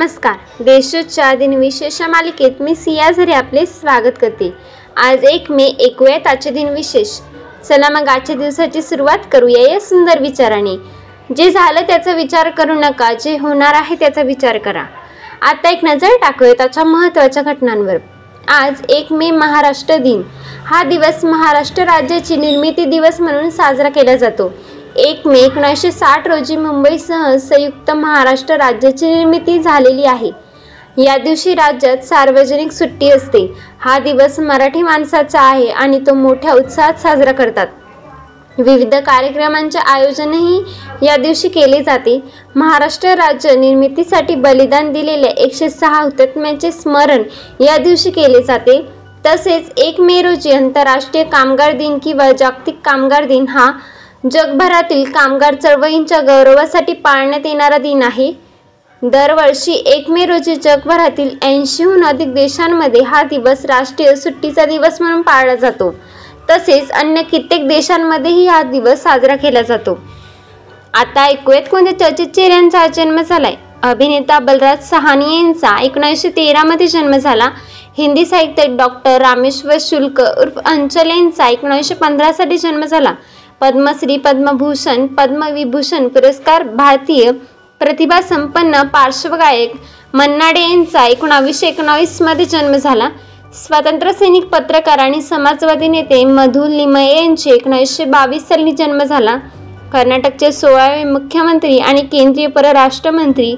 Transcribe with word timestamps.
नमस्कार. 0.00 0.36
देशोच्या 0.64 1.32
दिनविशेष 1.34 2.00
मालिकेत 2.02 2.60
मी 2.60 2.74
सिया 2.74 3.10
झरे 3.10 3.32
आपले 3.32 3.64
स्वागत 3.66 4.12
करते. 4.20 4.50
आज 4.96 5.24
एक 5.24 5.50
मे 5.50 5.64
ऐकूयात 5.80 6.26
आजचे 6.26 6.50
दिनविशेष 6.50 7.08
चला 7.64 7.88
मग 7.88 8.08
आजच्या 8.08 8.36
दिवसाची 8.36 8.82
सुरुवात 8.82 9.26
करूया 9.32 9.70
या 9.72 9.80
सुंदर 9.80 10.20
विचाराने. 10.20 10.74
जे 11.36 11.50
झालं 11.50 11.80
त्याचा 11.80 12.12
विचार 12.12 12.50
करू 12.50 12.74
नका 12.74 13.12
जे 13.14 13.36
होणार 13.38 13.74
आहे 13.74 13.94
त्याचा 13.94 14.22
विचार 14.22 14.58
करा. 14.58 14.84
आता 15.42 15.70
एक 15.70 15.84
नजर 15.84 16.16
टाकूया 16.22 16.52
त्याच्या 16.52 16.84
महत्त्वाच्या 16.84 17.42
घटनांवर. 17.42 17.96
आज 18.48 18.82
एक 18.88 19.12
मे 19.12 19.30
महाराष्ट्र 19.30 19.96
दिन. 19.96 20.22
हा 20.66 20.82
दिवस 20.82 21.24
महाराष्ट्र 21.24 21.82
राज्याची 21.82 22.36
निर्मिती 22.36 22.84
दिवस 22.84 23.20
म्हणून 23.20 23.50
साजरा 23.50 23.88
केला 23.88 24.16
जातो. 24.16 24.52
एक 24.96 25.26
मे 25.26 25.38
एकोणीसशे 25.40 25.90
साठ 25.92 26.26
रोजी 26.28 26.56
मुंबईसह 26.56 27.36
संयुक्त 27.36 27.90
महाराष्ट्र 27.90 28.54
राज्याची 28.56 29.14
निर्मिती 29.14 29.58
झालेली 29.58 30.04
आहे. 30.04 30.30
या 30.98 31.16
दिवशी 31.18 31.54
राज्यात 31.54 32.04
सार्वजनिक 32.04 32.72
सुट्टी 32.72 33.10
असते. 33.10 33.46
हा 33.80 33.98
दिवस 33.98 34.38
मराठी 34.40 34.82
माणसाचा 34.82 35.40
आहे 35.40 35.68
आणि 35.68 36.00
तो 36.00 36.14
मोठ्या 36.14 36.52
उत्साहात 36.52 36.94
साजरा 36.94 37.32
करतात. 37.32 37.66
विविध 38.58 38.94
कार्यक्रमांचे 38.94 39.78
आयोजनही 39.78 40.62
या 41.02 41.16
दिवशी 41.16 41.48
केले 41.48 41.82
जाते. 41.82 42.18
महाराष्ट्र 42.56 43.08
राज्य 43.08 43.54
निर्मितीसाठी 43.56 44.34
बलिदान 44.34 44.92
दिलेल्या 44.92 45.30
एकशे 45.30 45.70
सहा 45.70 46.02
हुतात्म्याचे 46.02 46.72
स्मरण 46.72 47.22
या 47.60 47.76
दिवशी 47.76 48.10
केले 48.10 48.42
जाते. 48.42 48.80
तसेच 49.26 49.70
एक 49.76 50.00
मे 50.00 50.20
रोजी 50.22 50.52
आंतरराष्ट्रीय 50.52 51.24
कामगार 51.24 51.72
दिन 51.72 51.98
किंवा 51.98 52.30
जागतिक 52.32 52.80
कामगार 52.84 53.24
दिन 53.24 53.46
हा 53.48 53.70
जगभरातील 54.24 55.04
कामगार 55.10 55.54
चळवळींच्या 55.54 56.20
गौरवासाठी 56.20 56.92
पाळण्यात 56.92 57.46
येणारा 57.46 57.78
दिन 57.78 58.02
आहे. 58.02 58.32
दरवर्षी 59.02 59.72
एक 59.72 60.10
मे 60.10 60.24
रोजी 60.26 60.54
जगभरातील 60.56 61.28
ऐंशीहून 61.42 62.04
अधिक 62.04 62.34
देशांमध्ये 62.34 63.02
हा 63.02 63.22
दिवस 63.22 63.64
राष्ट्रीय 63.64 64.14
सुट्टीचा 64.14 64.64
दिवस 64.64 65.00
म्हणून 65.00 65.22
पाळला 65.22 65.54
जातो. 65.54 65.90
तसेच 66.50 66.90
अन्य 66.90 67.22
कित्येक 67.22 67.66
देशांमध्येही 67.68 68.46
हा 68.46 68.62
दिवस 68.62 69.02
साजरा 69.02 69.36
केला 69.36 69.62
जातो. 69.62 69.98
आता 70.94 71.24
ऐकूयात 71.24 71.70
कोणत्या 71.70 71.98
चर्चित 71.98 72.26
चेहऱ्यांचा 72.26 72.86
जन्म 72.86 73.20
झालाय? 73.20 73.54
अभिनेता 73.82 74.38
बलराज 74.38 74.88
सहानी 74.90 75.34
यांचा 75.36 75.76
एकोणीसशे 75.82 76.28
तेरामध्ये 76.28 76.86
जन्म 76.86 77.16
झाला. 77.16 77.50
हिंदी 77.98 78.24
साहित्यात 78.26 78.76
डॉक्टर 78.78 79.20
रामेश्वर 79.20 79.76
शुल्क 79.80 80.20
उर्फ 80.20 80.58
अंचल 80.64 81.10
यांचा 81.10 81.48
एकोणीसशे 81.48 81.94
पंधरासाठी 81.94 82.58
जन्म 82.58 82.84
झाला. 82.84 83.14
पद्मश्री 83.60 84.16
पद्मभूषण 84.16 85.06
पद्मविभूषण 85.16 86.06
पुरस्कार 86.08 86.62
भारतीय 86.76 87.30
प्रतिभा 87.80 88.20
संपन्न 88.20 88.82
पार्श्वगायक 88.92 89.72
मन्नाडे 90.14 90.60
यांचा 90.60 91.04
एकोणावीसशे 91.06 91.66
एकोणावीसमध्ये 91.68 92.44
जन्म 92.44 92.76
झाला. 92.76 93.08
स्वातंत्र्य 93.54 94.12
सैनिक 94.12 94.44
पत्रकार 94.44 94.98
आणि 94.98 95.20
समाजवादी 95.22 95.88
नेते 95.88 96.24
मधु 96.24 96.66
लिमये 96.68 97.16
यांचे 97.16 97.50
एकोणीसशे 97.50 98.04
बावीस 98.04 98.46
साली 98.48 98.72
जन्म 98.78 99.02
झाला. 99.02 99.36
कर्नाटकचे 99.92 100.50
सोळावे 100.52 101.04
मुख्यमंत्री 101.04 101.78
आणि 101.78 102.02
केंद्रीय 102.12 102.46
परराष्ट्रमंत्री 102.46 103.54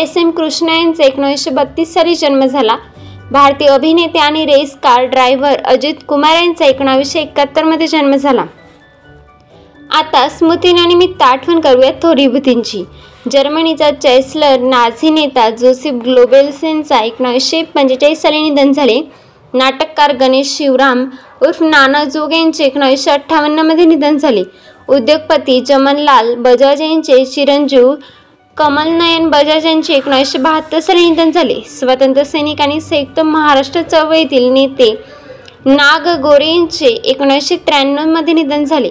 एस 0.00 0.16
एम 0.16 0.30
कृष्णा 0.30 0.76
यांचा 0.76 1.04
एकोणीसशे 1.04 1.50
बत्तीस 1.50 1.94
साली 1.94 2.14
जन्म 2.14 2.44
झाला. 2.46 2.76
भारतीय 3.32 3.68
अभिनेते 3.68 4.18
आणि 4.18 4.44
race 4.46 4.74
car 4.82 5.04
driver 5.04 5.62
Ajith 5.64 6.02
Kumar 6.08 6.36
यांचा 6.36 6.64
एकोणावीसशे 6.64 7.20
एकाहत्तरमध्ये 7.20 7.86
जन्म 7.86 8.16
झाला. 8.16 8.44
आता 9.92 10.28
स्मृतीनिमित्त 10.28 11.22
आठवण 11.22 11.58
करूयात 11.60 11.94
थोडी 12.02 12.26
भूतींची. 12.26 12.82
जर्मनीचा 13.32 13.90
चॅन्सलर 13.92 14.60
नाझी 14.60 15.10
नेता 15.10 15.48
जोसेफ 15.50 15.94
ग्लोबेल्सेनचा 16.04 17.00
एकोणीसशे 17.00 17.60
पंचेचाळीस 17.64 18.00
म्हणजे 18.04 18.14
साली 18.14 18.40
निधन 18.42 18.72
झाले. 18.72 19.00
नाटककार 19.54 20.12
गणेश 20.20 20.56
शिवराम 20.56 21.04
उर्फ 21.46 21.62
नाना 21.62 22.02
जोग 22.04 22.32
यांचे 22.32 22.64
एकोणीसशे 22.64 23.10
अठ्ठावन्नमध्ये 23.10 23.84
निधन 23.84 24.16
झाले. 24.16 24.42
उद्योगपती 24.88 25.60
जमनलाल 25.66 26.34
बजाज 26.38 26.82
यांचे 26.82 27.24
चिरंजीव 27.24 27.92
कमलनयन 28.56 29.28
बजाज 29.30 29.66
यांचे 29.66 29.94
एकोणीसशे 29.94 30.38
बहात्तर 30.38 30.80
साली 30.80 31.08
निधन 31.08 31.30
झाले. 31.30 31.60
स्वातंत्र्य 31.70 32.24
सैनिक 32.24 32.60
आणि 32.60 32.80
संयुक्त 32.80 33.20
महाराष्ट्र 33.20 33.82
चळवळीतील 33.82 34.50
नेते 34.52 34.94
नाग 35.66 36.08
गोरे 36.22 36.50
यांचे 36.50 36.86
एकोणीसशे 36.86 37.56
त्र्याण्णवमध्ये 37.56 38.34
निधन 38.34 38.64
झाले. 38.64 38.90